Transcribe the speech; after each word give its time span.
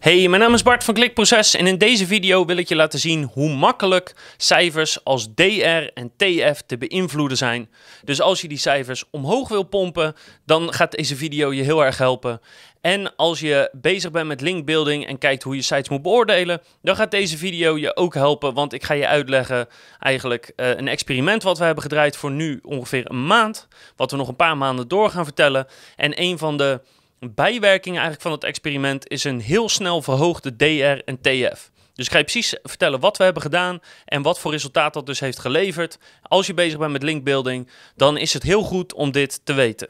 Hey, 0.00 0.28
mijn 0.28 0.42
naam 0.42 0.54
is 0.54 0.62
Bart 0.62 0.84
van 0.84 0.94
Klikproces 0.94 1.54
en 1.54 1.66
in 1.66 1.78
deze 1.78 2.06
video 2.06 2.44
wil 2.44 2.56
ik 2.56 2.68
je 2.68 2.76
laten 2.76 2.98
zien 2.98 3.30
hoe 3.32 3.54
makkelijk 3.54 4.14
cijfers 4.36 5.04
als 5.04 5.34
DR 5.34 5.90
en 5.94 6.12
TF 6.16 6.62
te 6.66 6.78
beïnvloeden 6.78 7.36
zijn. 7.36 7.70
Dus 8.04 8.20
als 8.20 8.40
je 8.40 8.48
die 8.48 8.58
cijfers 8.58 9.04
omhoog 9.10 9.48
wil 9.48 9.62
pompen, 9.62 10.14
dan 10.46 10.72
gaat 10.72 10.92
deze 10.92 11.16
video 11.16 11.52
je 11.52 11.62
heel 11.62 11.84
erg 11.84 11.98
helpen. 11.98 12.40
En 12.80 13.16
als 13.16 13.40
je 13.40 13.70
bezig 13.72 14.10
bent 14.10 14.26
met 14.26 14.40
linkbuilding 14.40 15.06
en 15.06 15.18
kijkt 15.18 15.42
hoe 15.42 15.56
je 15.56 15.62
sites 15.62 15.88
moet 15.88 16.02
beoordelen, 16.02 16.60
dan 16.82 16.96
gaat 16.96 17.10
deze 17.10 17.36
video 17.38 17.78
je 17.78 17.96
ook 17.96 18.14
helpen, 18.14 18.54
want 18.54 18.72
ik 18.72 18.84
ga 18.84 18.94
je 18.94 19.06
uitleggen 19.06 19.66
eigenlijk 19.98 20.52
uh, 20.56 20.68
een 20.68 20.88
experiment 20.88 21.42
wat 21.42 21.58
we 21.58 21.64
hebben 21.64 21.82
gedraaid 21.82 22.16
voor 22.16 22.30
nu 22.30 22.58
ongeveer 22.62 23.10
een 23.10 23.26
maand, 23.26 23.68
wat 23.96 24.10
we 24.10 24.16
nog 24.16 24.28
een 24.28 24.36
paar 24.36 24.56
maanden 24.56 24.88
door 24.88 25.10
gaan 25.10 25.24
vertellen. 25.24 25.66
En 25.96 26.20
een 26.22 26.38
van 26.38 26.56
de 26.56 26.80
bijwerking 27.30 27.94
eigenlijk 27.94 28.22
van 28.22 28.32
het 28.32 28.44
experiment 28.44 29.08
is 29.08 29.24
een 29.24 29.40
heel 29.40 29.68
snel 29.68 30.02
verhoogde 30.02 30.56
DR 30.56 31.04
en 31.04 31.20
TF. 31.20 31.70
Dus 31.94 32.06
ik 32.06 32.12
ga 32.12 32.18
je 32.18 32.24
precies 32.24 32.56
vertellen 32.62 33.00
wat 33.00 33.16
we 33.16 33.24
hebben 33.24 33.42
gedaan 33.42 33.80
en 34.04 34.22
wat 34.22 34.38
voor 34.38 34.50
resultaat 34.50 34.94
dat 34.94 35.06
dus 35.06 35.20
heeft 35.20 35.38
geleverd. 35.38 35.98
Als 36.22 36.46
je 36.46 36.54
bezig 36.54 36.78
bent 36.78 36.92
met 36.92 37.02
linkbuilding, 37.02 37.68
dan 37.96 38.16
is 38.16 38.32
het 38.32 38.42
heel 38.42 38.62
goed 38.62 38.94
om 38.94 39.10
dit 39.10 39.40
te 39.44 39.52
weten. 39.52 39.88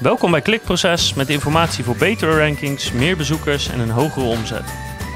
Welkom 0.00 0.30
bij 0.30 0.40
Klikproces 0.40 1.14
met 1.14 1.28
informatie 1.28 1.84
voor 1.84 1.96
betere 1.96 2.38
rankings, 2.38 2.92
meer 2.92 3.16
bezoekers 3.16 3.68
en 3.68 3.80
een 3.80 3.90
hogere 3.90 4.26
omzet. 4.26 4.64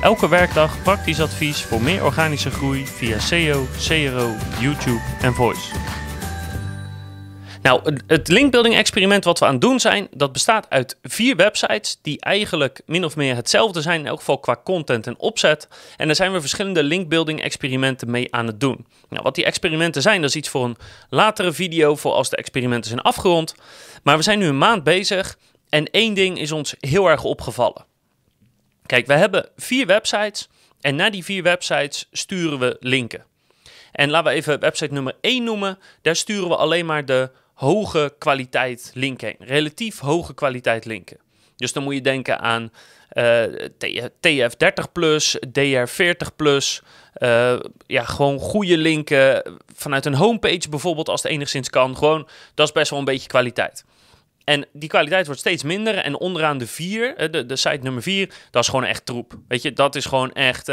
Elke 0.02 0.28
werkdag 0.28 0.82
praktisch 0.82 1.20
advies 1.20 1.62
voor 1.62 1.82
meer 1.82 2.04
organische 2.04 2.50
groei 2.50 2.86
via 2.86 3.18
SEO, 3.18 3.66
CRO, 3.78 4.34
YouTube 4.60 5.02
en 5.20 5.34
Voice. 5.34 6.07
Nou, 7.62 7.98
het 8.06 8.28
linkbuilding 8.28 8.76
experiment 8.76 9.24
wat 9.24 9.38
we 9.38 9.44
aan 9.44 9.52
het 9.52 9.60
doen 9.60 9.80
zijn, 9.80 10.08
dat 10.10 10.32
bestaat 10.32 10.70
uit 10.70 10.98
vier 11.02 11.36
websites 11.36 11.98
die 12.02 12.20
eigenlijk 12.20 12.80
min 12.86 13.04
of 13.04 13.16
meer 13.16 13.34
hetzelfde 13.34 13.80
zijn, 13.82 14.00
in 14.00 14.06
elk 14.06 14.18
geval 14.18 14.38
qua 14.38 14.60
content 14.64 15.06
en 15.06 15.18
opzet. 15.18 15.68
En 15.96 16.06
daar 16.06 16.16
zijn 16.16 16.32
we 16.32 16.40
verschillende 16.40 16.82
linkbuilding 16.82 17.42
experimenten 17.42 18.10
mee 18.10 18.34
aan 18.34 18.46
het 18.46 18.60
doen. 18.60 18.86
Nou, 19.08 19.22
wat 19.22 19.34
die 19.34 19.44
experimenten 19.44 20.02
zijn, 20.02 20.20
dat 20.20 20.30
is 20.30 20.36
iets 20.36 20.48
voor 20.48 20.64
een 20.64 20.76
latere 21.08 21.52
video, 21.52 21.96
voor 21.96 22.12
als 22.12 22.30
de 22.30 22.36
experimenten 22.36 22.90
zijn 22.90 23.02
afgerond. 23.02 23.54
Maar 24.02 24.16
we 24.16 24.22
zijn 24.22 24.38
nu 24.38 24.46
een 24.46 24.58
maand 24.58 24.84
bezig 24.84 25.38
en 25.68 25.90
één 25.90 26.14
ding 26.14 26.38
is 26.38 26.52
ons 26.52 26.74
heel 26.80 27.06
erg 27.06 27.24
opgevallen. 27.24 27.86
Kijk, 28.86 29.06
we 29.06 29.14
hebben 29.14 29.48
vier 29.56 29.86
websites 29.86 30.48
en 30.80 30.96
naar 30.96 31.10
die 31.10 31.24
vier 31.24 31.42
websites 31.42 32.08
sturen 32.12 32.58
we 32.58 32.76
linken. 32.80 33.24
En 33.92 34.10
laten 34.10 34.30
we 34.30 34.36
even 34.36 34.60
website 34.60 34.92
nummer 34.92 35.16
1 35.20 35.44
noemen. 35.44 35.78
Daar 36.02 36.16
sturen 36.16 36.48
we 36.48 36.56
alleen 36.56 36.86
maar 36.86 37.04
de 37.04 37.30
hoge 37.58 38.14
kwaliteit 38.18 38.90
linken 38.94 39.34
Relatief 39.38 39.98
hoge 39.98 40.34
kwaliteit 40.34 40.84
linken. 40.84 41.18
Dus 41.56 41.72
dan 41.72 41.82
moet 41.82 41.94
je 41.94 42.00
denken 42.00 42.40
aan 42.40 42.72
uh, 43.12 43.44
TF30 44.26 44.92
plus, 44.92 45.38
DR40 45.46 46.36
plus. 46.36 46.82
Uh, 47.18 47.58
ja, 47.86 48.04
gewoon 48.04 48.38
goede 48.38 48.76
linken 48.76 49.58
vanuit 49.74 50.06
een 50.06 50.14
homepage 50.14 50.68
bijvoorbeeld, 50.68 51.08
als 51.08 51.22
het 51.22 51.32
enigszins 51.32 51.70
kan. 51.70 51.96
Gewoon, 51.96 52.28
dat 52.54 52.66
is 52.66 52.72
best 52.72 52.90
wel 52.90 52.98
een 52.98 53.04
beetje 53.04 53.28
kwaliteit. 53.28 53.84
En 54.44 54.66
die 54.72 54.88
kwaliteit 54.88 55.26
wordt 55.26 55.40
steeds 55.40 55.62
minder. 55.62 55.94
En 55.94 56.18
onderaan 56.18 56.58
de 56.58 56.66
4, 56.66 57.30
de, 57.30 57.46
de 57.46 57.56
site 57.56 57.82
nummer 57.82 58.02
4, 58.02 58.34
dat 58.50 58.62
is 58.62 58.68
gewoon 58.68 58.84
echt 58.84 59.06
troep. 59.06 59.38
Weet 59.48 59.62
je, 59.62 59.72
dat 59.72 59.94
is 59.94 60.04
gewoon 60.04 60.32
echt 60.32 60.72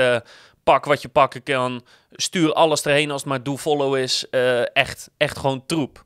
pak 0.64 0.86
wat 0.86 1.02
je 1.02 1.10
pakken 1.10 1.44
kan. 1.44 1.86
Stuur 2.12 2.54
alles 2.54 2.86
erheen 2.86 3.12
als 3.12 3.22
het 3.22 3.30
maar 3.30 3.44
do 3.44 3.58
follow 3.58 3.98
is. 3.98 4.26
Echt, 4.74 5.10
echt 5.18 5.38
gewoon 5.38 5.66
troep. 5.66 6.05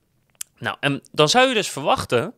Nou, 0.60 0.78
en 0.80 1.02
dan 1.12 1.30
zou 1.30 1.48
je 1.48 1.54
dus 1.54 1.70
verwachten 1.70 2.34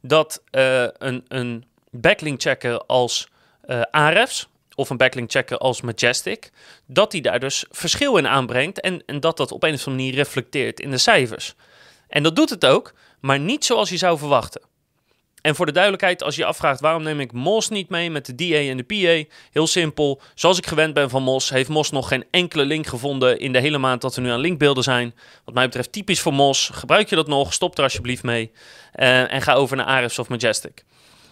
dat 0.00 0.42
uh, 0.50 0.82
een, 0.82 1.24
een 1.28 1.64
backlink 1.90 2.40
checker 2.40 2.78
als 2.78 3.28
uh, 3.66 3.82
Ahrefs 3.90 4.48
of 4.74 4.90
een 4.90 4.96
backlink 4.96 5.30
checker 5.30 5.58
als 5.58 5.80
Majestic, 5.80 6.50
dat 6.86 7.10
die 7.10 7.22
daar 7.22 7.40
dus 7.40 7.64
verschil 7.70 8.16
in 8.16 8.26
aanbrengt 8.26 8.80
en, 8.80 9.02
en 9.06 9.20
dat 9.20 9.36
dat 9.36 9.52
op 9.52 9.62
een 9.62 9.74
of 9.74 9.86
andere 9.86 9.96
manier 9.96 10.14
reflecteert 10.14 10.80
in 10.80 10.90
de 10.90 10.98
cijfers. 10.98 11.54
En 12.08 12.22
dat 12.22 12.36
doet 12.36 12.50
het 12.50 12.66
ook, 12.66 12.94
maar 13.20 13.38
niet 13.38 13.64
zoals 13.64 13.88
je 13.88 13.96
zou 13.96 14.18
verwachten. 14.18 14.62
En 15.46 15.54
voor 15.54 15.66
de 15.66 15.72
duidelijkheid, 15.72 16.22
als 16.22 16.34
je 16.34 16.40
je 16.40 16.46
afvraagt 16.46 16.80
waarom 16.80 17.02
neem 17.02 17.20
ik 17.20 17.32
MOS 17.32 17.68
niet 17.68 17.88
mee 17.88 18.10
met 18.10 18.26
de 18.26 18.34
DA 18.34 18.56
en 18.56 18.76
de 18.76 18.82
PA, 18.82 19.34
heel 19.50 19.66
simpel. 19.66 20.20
Zoals 20.34 20.58
ik 20.58 20.66
gewend 20.66 20.94
ben 20.94 21.10
van 21.10 21.22
MOS, 21.22 21.50
heeft 21.50 21.68
MOS 21.68 21.90
nog 21.90 22.08
geen 22.08 22.24
enkele 22.30 22.64
link 22.64 22.86
gevonden 22.86 23.38
in 23.38 23.52
de 23.52 23.60
hele 23.60 23.78
maand 23.78 24.00
dat 24.00 24.14
we 24.14 24.20
nu 24.20 24.30
aan 24.30 24.40
linkbeelden 24.40 24.82
zijn. 24.82 25.14
Wat 25.44 25.54
mij 25.54 25.64
betreft 25.64 25.92
typisch 25.92 26.20
voor 26.20 26.32
MOS. 26.32 26.70
Gebruik 26.72 27.08
je 27.08 27.16
dat 27.16 27.26
nog? 27.26 27.52
Stop 27.52 27.76
er 27.76 27.82
alsjeblieft 27.82 28.22
mee. 28.22 28.50
Uh, 28.94 29.32
en 29.32 29.42
ga 29.42 29.52
over 29.52 29.76
naar 29.76 29.86
Ahrefs 29.86 30.18
of 30.18 30.28
Majestic. 30.28 30.84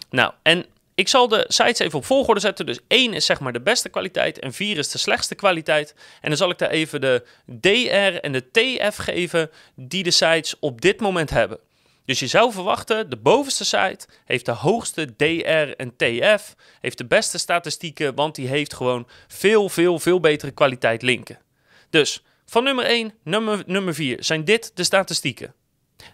Nou, 0.09 0.31
en 0.41 0.65
ik 0.95 1.07
zal 1.07 1.27
de 1.27 1.45
sites 1.47 1.79
even 1.79 1.97
op 1.97 2.05
volgorde 2.05 2.41
zetten. 2.41 2.65
Dus 2.65 2.79
1 2.87 3.13
is 3.13 3.25
zeg 3.25 3.39
maar 3.39 3.53
de 3.53 3.61
beste 3.61 3.89
kwaliteit 3.89 4.39
en 4.39 4.53
4 4.53 4.77
is 4.77 4.89
de 4.89 4.97
slechtste 4.97 5.35
kwaliteit. 5.35 5.95
En 6.21 6.29
dan 6.29 6.37
zal 6.37 6.49
ik 6.49 6.57
daar 6.57 6.69
even 6.69 7.01
de 7.01 7.25
DR 7.45 8.19
en 8.21 8.31
de 8.31 8.51
TF 8.51 8.95
geven 8.95 9.49
die 9.75 10.03
de 10.03 10.11
sites 10.11 10.55
op 10.59 10.81
dit 10.81 10.99
moment 10.99 11.29
hebben. 11.29 11.59
Dus 12.05 12.19
je 12.19 12.27
zou 12.27 12.51
verwachten, 12.51 13.09
de 13.09 13.17
bovenste 13.17 13.65
site 13.65 14.07
heeft 14.25 14.45
de 14.45 14.51
hoogste 14.51 15.15
DR 15.15 15.75
en 15.75 15.95
TF, 15.95 16.55
heeft 16.79 16.97
de 16.97 17.05
beste 17.05 17.37
statistieken, 17.37 18.15
want 18.15 18.35
die 18.35 18.47
heeft 18.47 18.73
gewoon 18.73 19.07
veel, 19.27 19.69
veel, 19.69 19.99
veel 19.99 20.19
betere 20.19 20.51
kwaliteit 20.51 21.01
linken. 21.01 21.39
Dus 21.89 22.23
van 22.45 22.63
nummer 22.63 22.85
1 22.85 23.13
nummer, 23.23 23.63
nummer 23.65 23.93
4 23.93 24.23
zijn 24.23 24.45
dit 24.45 24.71
de 24.73 24.83
statistieken. 24.83 25.53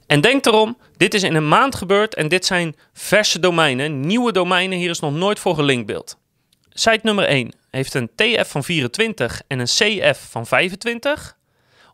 En 0.08 0.22
denk 0.22 0.46
erom, 0.46 0.78
dit 0.98 1.14
is 1.14 1.24
in 1.24 1.36
een 1.36 1.48
maand 1.48 1.76
gebeurd 1.76 2.16
en 2.16 2.28
dit 2.28 2.46
zijn 2.46 2.76
verse 2.94 3.40
domeinen, 3.40 4.00
nieuwe 4.00 4.32
domeinen, 4.32 4.78
hier 4.78 4.90
is 4.90 5.00
nog 5.00 5.14
nooit 5.14 5.40
voor 5.40 5.56
gelinkbeeld. 5.56 6.18
Site 6.70 7.00
nummer 7.02 7.26
1 7.26 7.54
heeft 7.70 7.94
een 7.94 8.12
TF 8.16 8.50
van 8.50 8.64
24 8.64 9.42
en 9.48 9.60
een 9.60 9.66
CF 9.66 10.28
van 10.30 10.48
25. 10.48 11.38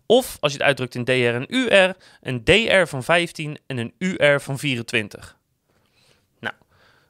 Of 0.07 0.37
als 0.39 0.51
je 0.51 0.57
het 0.57 0.67
uitdrukt 0.67 0.95
in 0.95 1.03
DR 1.03 1.11
en 1.11 1.45
UR, 1.47 1.95
een 2.21 2.43
DR 2.43 2.85
van 2.85 3.03
15 3.03 3.57
en 3.67 3.77
een 3.77 3.93
UR 3.97 4.41
van 4.41 4.59
24. 4.59 5.37
Nou, 6.39 6.55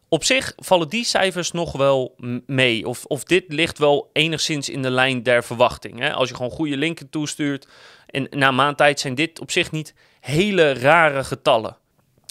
op 0.09 0.23
zich 0.23 0.53
vallen 0.55 0.89
die 0.89 1.05
cijfers 1.05 1.51
nog 1.51 1.71
wel 1.71 2.15
mee. 2.45 2.87
Of, 2.87 3.05
of 3.05 3.23
dit 3.23 3.43
ligt 3.47 3.77
wel 3.77 4.09
enigszins 4.13 4.69
in 4.69 4.81
de 4.81 4.91
lijn 4.91 5.23
der 5.23 5.43
verwachting. 5.43 5.99
Hè? 5.99 6.13
Als 6.13 6.29
je 6.29 6.35
gewoon 6.35 6.51
goede 6.51 6.77
linken 6.77 7.09
toestuurt. 7.09 7.67
En 8.05 8.27
na 8.29 8.51
maandtijd 8.51 8.99
zijn 8.99 9.15
dit 9.15 9.39
op 9.39 9.51
zich 9.51 9.71
niet 9.71 9.93
hele 10.19 10.73
rare 10.73 11.23
getallen. 11.23 11.77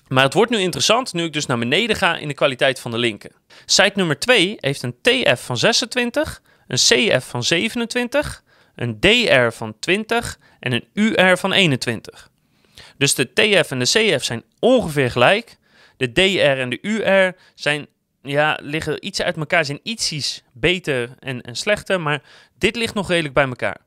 Maar 0.09 0.25
het 0.25 0.34
wordt 0.34 0.50
nu 0.50 0.59
interessant 0.59 1.12
nu 1.12 1.25
ik 1.25 1.33
dus 1.33 1.47
naar 1.47 1.59
beneden 1.59 1.97
ga 1.97 2.16
in 2.16 2.28
de 2.28 2.34
kwaliteit 2.34 2.81
van 2.81 2.91
de 2.91 2.98
linken. 2.98 3.33
Site 3.65 3.93
nummer 3.94 4.19
2 4.19 4.56
heeft 4.60 4.83
een 4.83 4.97
TF 5.03 5.44
van 5.44 5.56
26, 5.56 6.43
een 6.66 6.77
CF 6.77 7.28
van 7.28 7.43
27, 7.43 8.43
een 8.77 9.01
DR 9.01 9.51
van 9.51 9.79
20 9.79 10.39
en 10.61 10.73
een 10.73 10.85
UR 10.93 11.39
van 11.39 11.53
21. 11.53 12.31
Dus 12.97 13.15
de 13.15 13.33
TF 13.33 13.71
en 13.71 13.79
de 13.79 13.85
CF 13.85 14.25
zijn 14.25 14.43
ongeveer 14.59 15.11
gelijk. 15.11 15.57
De 15.97 16.13
DR 16.13 16.61
en 16.61 16.71
de 16.71 16.79
UR 16.83 17.37
zijn, 17.55 17.87
ja, 18.23 18.59
liggen 18.63 19.07
iets 19.07 19.23
uit 19.23 19.37
elkaar, 19.37 19.65
zijn 19.65 19.81
ietsjes 19.83 20.43
beter 20.53 21.15
en, 21.19 21.43
en 21.43 21.57
slechter, 21.57 22.01
maar 22.01 22.23
dit 22.59 22.77
ligt 22.77 22.95
nog 22.95 23.09
redelijk 23.09 23.35
bij 23.35 23.47
elkaar. 23.47 23.81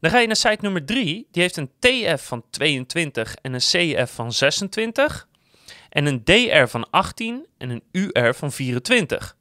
Dan 0.00 0.10
ga 0.10 0.18
je 0.18 0.26
naar 0.26 0.36
site 0.36 0.58
nummer 0.60 0.84
3, 0.84 1.26
die 1.30 1.42
heeft 1.42 1.56
een 1.56 1.70
TF 1.78 2.26
van 2.26 2.44
22 2.50 3.36
en 3.42 3.52
een 3.52 3.60
CF 3.60 4.14
van 4.14 4.32
26 4.32 5.28
en 5.88 6.06
een 6.06 6.24
DR 6.24 6.66
van 6.66 6.90
18 6.90 7.46
en 7.58 7.70
een 7.70 7.82
UR 7.92 8.34
van 8.34 8.52
24. 8.52 9.36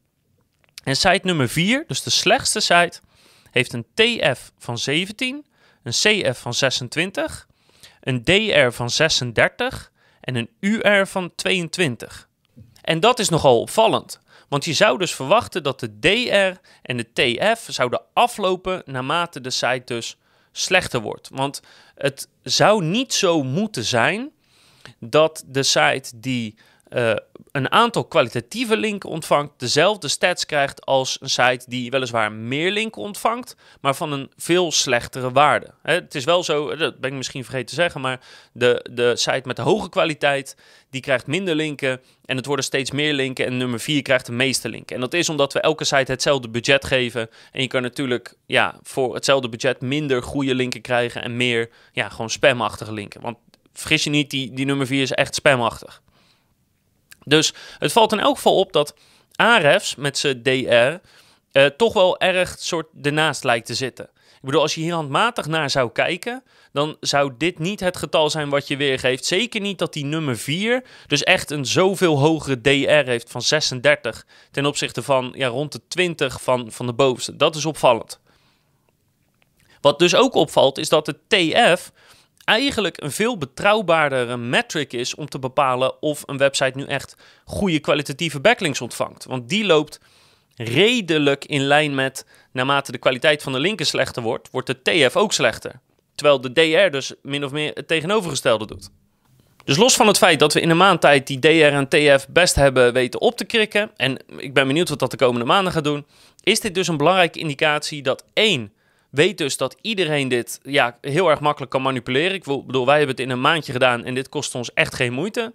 En 0.84 0.96
site 0.96 1.20
nummer 1.24 1.50
4, 1.50 1.84
dus 1.88 2.04
de 2.04 2.10
slechtste 2.10 2.60
site, 2.60 3.00
heeft 3.56 3.74
een 3.74 3.86
TF 3.94 4.52
van 4.58 4.78
17, 4.78 5.46
een 5.84 5.92
CF 5.92 6.40
van 6.40 6.54
26, 6.54 7.48
een 8.02 8.24
DR 8.24 8.70
van 8.70 8.90
36 8.90 9.92
en 10.22 10.36
een 10.36 10.50
UR 10.60 11.08
van 11.08 11.36
22. 11.36 12.30
En 12.82 13.00
dat 13.00 13.20
is 13.20 13.30
nogal 13.30 13.62
opvallend, 13.62 14.20
want 14.50 14.66
je 14.66 14.74
zou 14.74 14.98
dus 14.98 15.16
verwachten 15.16 15.64
dat 15.64 15.80
de 15.80 16.00
DR 16.00 16.60
en 16.82 16.98
de 16.98 17.14
TF 17.14 17.68
zouden 17.70 18.02
aflopen 18.14 18.82
naarmate 18.86 19.42
de 19.42 19.50
site 19.50 19.82
dus 19.86 20.18
slechter 20.52 21.02
wordt. 21.02 21.30
Want 21.32 21.62
het 21.96 22.30
zou 22.44 22.84
niet 22.84 23.14
zo 23.14 23.44
moeten 23.44 23.84
zijn 23.84 24.32
dat 25.00 25.44
de 25.48 25.64
site 25.64 26.12
die 26.16 26.56
uh, 26.96 27.14
een 27.52 27.72
aantal 27.72 28.06
kwalitatieve 28.06 28.78
linken 28.78 29.10
ontvangt, 29.10 29.52
dezelfde 29.58 30.08
stats 30.08 30.46
krijgt 30.46 30.86
als 30.86 31.18
een 31.22 31.30
site 31.30 31.66
die 31.68 31.92
weliswaar 31.92 32.32
meer 32.32 32.72
linken 32.72 33.02
ontvangt, 33.02 33.56
maar 33.82 33.96
van 33.96 34.12
een 34.12 34.32
veel 34.38 34.72
slechtere 34.72 35.32
waarde. 35.32 35.68
het 35.82 36.16
is 36.16 36.24
wel 36.24 36.44
zo, 36.44 36.76
dat 36.76 37.00
ben 37.00 37.10
ik 37.10 37.16
misschien 37.18 37.44
vergeten 37.44 37.68
te 37.68 37.76
zeggen, 37.76 38.02
maar 38.02 38.20
de, 38.52 38.86
de 38.92 39.16
site 39.16 39.42
met 39.44 39.56
de 39.56 39.62
hoge 39.62 39.90
kwaliteit, 39.90 40.58
die 40.90 41.02
krijgt 41.02 41.28
minder 41.28 41.56
linken 41.56 42.02
en 42.26 42.38
het 42.38 42.46
worden 42.46 42.66
steeds 42.66 42.92
meer 42.92 43.14
linken 43.14 43.46
en 43.46 43.58
nummer 43.58 43.80
4 43.80 44.02
krijgt 44.02 44.26
de 44.26 44.32
meeste 44.32 44.70
linken. 44.70 44.96
En 44.96 45.02
dat 45.02 45.14
is 45.14 45.30
omdat 45.30 45.54
we 45.54 45.60
elke 45.60 45.84
site 45.84 46.12
hetzelfde 46.12 46.50
budget 46.50 46.86
geven 46.86 47.30
en 47.52 47.62
je 47.62 47.68
kan 47.68 47.82
natuurlijk 47.82 48.34
ja, 48.46 48.80
voor 48.84 49.14
hetzelfde 49.14 49.50
budget 49.50 49.82
minder 49.82 50.24
goede 50.24 50.56
linken 50.56 50.82
krijgen 50.82 51.24
en 51.24 51.38
meer 51.38 51.70
ja, 51.92 52.10
gewoon 52.10 52.30
spamachtige 52.30 52.94
linken. 52.94 53.22
Want 53.22 53.38
vergis 53.74 54.04
je 54.04 54.10
niet, 54.10 54.30
die, 54.30 54.54
die 54.54 54.66
nummer 54.66 54.88
4 54.88 55.02
is 55.02 55.12
echt 55.12 55.36
spamachtig. 55.36 56.04
Dus 57.26 57.54
het 57.80 57.92
valt 57.92 58.12
in 58.12 58.20
elk 58.20 58.36
geval 58.36 58.58
op 58.58 58.74
dat 58.74 58.96
Ahrefs 59.36 59.96
met 59.96 60.18
zijn 60.18 60.44
DR 60.44 61.10
uh, 61.52 61.66
toch 61.66 61.94
wel 61.94 62.20
erg 62.20 62.56
soort 62.60 62.88
ernaast 63.02 63.44
lijkt 63.44 63.66
te 63.66 63.74
zitten. 63.74 64.10
Ik 64.16 64.52
bedoel, 64.52 64.62
als 64.62 64.76
je 64.76 64.82
hier 64.82 64.94
handmatig 64.94 65.46
naar 65.46 65.70
zou 65.70 65.92
kijken, 65.92 66.44
dan 66.72 66.98
zou 67.00 67.34
dit 67.38 67.60
niet 67.60 67.80
het 67.80 67.98
getal 67.98 68.30
zijn 68.30 68.50
wat 68.50 68.68
je 68.68 68.78
weergeeft. 68.78 69.26
Zeker 69.26 69.62
niet 69.62 69.80
dat 69.80 69.94
die 69.94 70.06
nummer 70.06 70.38
4 70.38 70.84
dus 71.08 71.24
echt 71.24 71.52
een 71.52 71.66
zoveel 71.66 72.20
hogere 72.20 72.62
DR 72.62 73.10
heeft 73.10 73.32
van 73.32 73.42
36 73.42 74.26
ten 74.52 74.66
opzichte 74.66 75.04
van 75.04 75.34
ja, 75.36 75.48
rond 75.48 75.72
de 75.72 75.82
20 75.88 76.42
van, 76.42 76.72
van 76.72 76.86
de 76.86 76.94
bovenste. 76.94 77.36
Dat 77.36 77.56
is 77.56 77.66
opvallend. 77.66 78.20
Wat 79.82 80.00
dus 80.00 80.16
ook 80.16 80.34
opvalt, 80.34 80.78
is 80.78 80.90
dat 80.90 81.06
de 81.06 81.18
TF 81.28 81.92
eigenlijk 82.46 83.02
een 83.02 83.12
veel 83.12 83.38
betrouwbaardere 83.38 84.38
metric 84.38 84.94
is 84.94 85.16
om 85.16 85.30
te 85.30 85.40
bepalen 85.40 86.02
of 86.02 86.24
een 86.26 86.38
website 86.38 86.78
nu 86.78 86.84
echt 86.84 87.16
goede 87.46 87.80
kwalitatieve 87.80 88.40
backlinks 88.40 88.82
ontvangt. 88.82 89.26
Want 89.26 89.50
die 89.50 89.66
loopt 89.66 90.00
redelijk 90.56 91.46
in 91.46 91.62
lijn 91.62 91.96
met 91.96 92.26
naarmate 92.52 92.92
de 92.92 92.98
kwaliteit 92.98 93.44
van 93.44 93.52
de 93.52 93.60
linken 93.60 93.86
slechter 93.86 94.22
wordt, 94.24 94.50
wordt 94.52 94.68
de 94.68 94.82
TF 94.82 95.16
ook 95.16 95.34
slechter. 95.34 95.80
Terwijl 96.16 96.42
de 96.42 96.54
DR 96.54 96.92
dus 96.92 97.14
min 97.22 97.46
of 97.46 97.52
meer 97.52 97.72
het 97.74 97.88
tegenovergestelde 97.88 98.66
doet. 98.66 98.90
Dus 99.64 99.78
los 99.78 99.96
van 99.96 100.08
het 100.08 100.18
feit 100.18 100.40
dat 100.40 100.54
we 100.54 100.62
in 100.62 100.70
een 100.70 100.78
maand 100.78 101.02
tijd 101.02 101.28
die 101.28 101.40
DR 101.40 101.48
en 101.48 101.88
TF 101.88 102.28
best 102.30 102.56
hebben 102.56 102.94
weten 102.94 103.22
op 103.22 103.38
te 103.38 103.46
krikken, 103.46 103.92
en 103.96 104.18
ik 104.38 104.54
ben 104.54 104.68
benieuwd 104.68 104.90
wat 104.90 105.00
dat 105.00 105.12
de 105.12 105.18
komende 105.18 105.46
maanden 105.46 105.74
gaat 105.74 105.84
doen, 105.84 106.06
is 106.44 106.60
dit 106.60 106.76
dus 106.76 106.88
een 106.88 106.98
belangrijke 106.98 107.40
indicatie 107.40 108.02
dat 108.02 108.26
één, 108.34 108.74
weet 109.16 109.38
dus 109.38 109.58
dat 109.58 109.78
iedereen 109.82 110.28
dit 110.28 110.60
ja, 110.64 110.98
heel 111.02 111.30
erg 111.30 111.40
makkelijk 111.40 111.72
kan 111.72 111.82
manipuleren. 111.82 112.34
Ik 112.34 112.44
bedoel, 112.44 112.86
wij 112.86 112.98
hebben 112.98 113.16
het 113.16 113.26
in 113.26 113.32
een 113.32 113.42
maandje 113.42 113.72
gedaan 113.72 114.04
en 114.04 114.14
dit 114.14 114.30
kost 114.30 114.56
ons 114.56 114.74
echt 114.74 114.96
geen 114.96 115.14
moeite. 115.14 115.54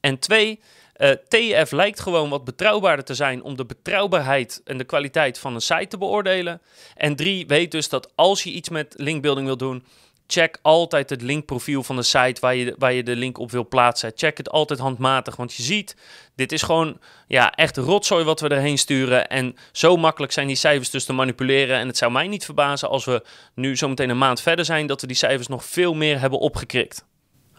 En 0.00 0.18
twee, 0.18 0.60
uh, 0.96 1.10
eh, 1.10 1.18
TF 1.28 1.70
lijkt 1.70 2.00
gewoon 2.00 2.30
wat 2.30 2.44
betrouwbaarder 2.44 3.04
te 3.04 3.14
zijn 3.14 3.42
om 3.42 3.56
de 3.56 3.64
betrouwbaarheid 3.64 4.60
en 4.64 4.78
de 4.78 4.84
kwaliteit 4.84 5.38
van 5.38 5.54
een 5.54 5.60
site 5.60 5.86
te 5.86 5.98
beoordelen. 5.98 6.60
En 6.96 7.16
drie, 7.16 7.46
weet 7.46 7.70
dus 7.70 7.88
dat 7.88 8.12
als 8.14 8.42
je 8.42 8.50
iets 8.50 8.68
met 8.68 8.94
linkbuilding 8.96 9.46
wil 9.46 9.56
doen, 9.56 9.84
check 10.26 10.58
altijd 10.62 11.10
het 11.10 11.22
linkprofiel 11.22 11.82
van 11.82 11.96
de 11.96 12.02
site 12.02 12.40
waar 12.40 12.54
je, 12.54 12.74
waar 12.78 12.92
je 12.92 13.02
de 13.02 13.16
link 13.16 13.38
op 13.38 13.50
wil 13.50 13.68
plaatsen. 13.68 14.12
Check 14.14 14.36
het 14.36 14.50
altijd 14.50 14.78
handmatig, 14.78 15.36
want 15.36 15.54
je 15.54 15.62
ziet, 15.62 15.96
dit 16.34 16.52
is 16.52 16.62
gewoon 16.62 16.98
ja, 17.28 17.52
echt 17.52 17.76
rotzooi 17.76 18.24
wat 18.24 18.40
we 18.40 18.48
erheen 18.48 18.78
sturen. 18.78 19.28
En 19.28 19.56
zo 19.72 19.96
makkelijk 19.96 20.32
zijn 20.32 20.46
die 20.46 20.56
cijfers 20.56 20.90
dus 20.90 21.04
te 21.04 21.12
manipuleren. 21.12 21.78
En 21.78 21.86
het 21.86 21.96
zou 21.96 22.12
mij 22.12 22.28
niet 22.28 22.44
verbazen 22.44 22.88
als 22.88 23.04
we 23.04 23.24
nu 23.54 23.76
zometeen 23.76 24.10
een 24.10 24.18
maand 24.18 24.40
verder 24.40 24.64
zijn, 24.64 24.86
dat 24.86 25.00
we 25.00 25.06
die 25.06 25.16
cijfers 25.16 25.48
nog 25.48 25.64
veel 25.64 25.94
meer 25.94 26.20
hebben 26.20 26.38
opgekrikt. 26.38 27.04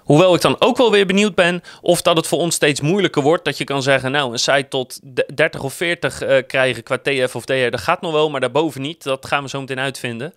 Hoewel 0.06 0.36
ik 0.36 0.42
dan 0.42 0.56
ook 0.60 0.78
wel 0.78 0.92
weer 0.92 1.06
benieuwd 1.06 1.36
ben 1.36 1.62
of 1.82 2.02
dat 2.02 2.18
het 2.18 2.28
voor 2.28 2.40
ons 2.40 2.56
steeds 2.56 2.82
moeilijker 2.82 3.22
wordt. 3.22 3.46
Dat 3.46 3.58
je 3.58 3.64
kan 3.64 3.84
zeggen, 3.84 4.12
nou, 4.12 4.32
een 4.32 4.40
site 4.40 4.68
tot 4.70 5.00
30 5.36 5.64
of 5.64 5.74
40 5.74 6.24
uh, 6.24 6.38
eh, 6.38 6.48
krijgen 6.48 6.84
qua 6.84 6.98
TF 6.98 7.36
of 7.36 7.46
DR, 7.46 7.70
dat 7.70 7.82
gaat 7.82 8.02
nog 8.02 8.12
wel, 8.12 8.30
maar 8.30 8.40
daarboven 8.40 8.82
niet. 8.82 9.04
Dat 9.04 9.26
gaan 9.26 9.44
we 9.44 9.50
zo 9.50 9.60
meteen 9.60 9.80
uitvinden. 9.80 10.34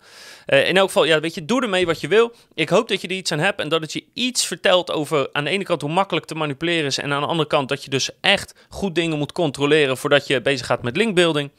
Uh, 0.47 0.67
in 0.67 0.77
elk 0.77 0.87
geval, 0.87 1.03
ja, 1.03 1.19
weet 1.19 1.33
je, 1.33 1.45
doe 1.45 1.61
ermee 1.61 1.85
wat 1.85 2.01
je 2.01 2.07
wil. 2.07 2.31
Ik 2.53 2.69
hoop 2.69 2.87
dat 2.87 3.01
je 3.01 3.07
er 3.07 3.15
iets 3.15 3.31
aan 3.31 3.39
hebt 3.39 3.59
en 3.59 3.69
dat 3.69 3.81
het 3.81 3.93
je 3.93 4.03
iets 4.13 4.45
vertelt 4.45 4.91
over 4.91 5.29
aan 5.31 5.43
de 5.43 5.49
ene 5.49 5.63
kant 5.63 5.81
hoe 5.81 5.91
makkelijk 5.91 6.25
te 6.25 6.35
manipuleren 6.35 6.85
is. 6.85 6.97
En 6.97 7.13
aan 7.13 7.21
de 7.21 7.27
andere 7.27 7.49
kant 7.49 7.69
dat 7.69 7.83
je 7.83 7.89
dus 7.89 8.09
echt 8.21 8.53
goed 8.69 8.95
dingen 8.95 9.17
moet 9.17 9.31
controleren 9.31 9.97
voordat 9.97 10.27
je 10.27 10.41
bezig 10.41 10.65
gaat 10.65 10.83
met 10.83 10.97
linkbuilding. 10.97 11.49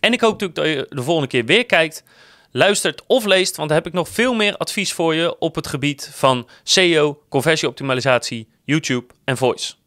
En 0.00 0.12
ik 0.12 0.20
hoop 0.20 0.40
natuurlijk 0.40 0.58
dat 0.58 0.66
je 0.66 0.96
de 0.96 1.02
volgende 1.02 1.28
keer 1.28 1.44
weer 1.44 1.66
kijkt 1.66 2.04
luistert 2.50 3.02
of 3.06 3.24
leest, 3.24 3.56
want 3.56 3.68
dan 3.68 3.78
heb 3.78 3.86
ik 3.86 3.92
nog 3.92 4.08
veel 4.08 4.34
meer 4.34 4.56
advies 4.56 4.92
voor 4.92 5.14
je 5.14 5.38
op 5.38 5.54
het 5.54 5.66
gebied 5.66 6.10
van 6.14 6.48
SEO, 6.62 7.22
conversieoptimalisatie, 7.28 8.48
YouTube 8.64 9.14
en 9.24 9.36
voice. 9.36 9.79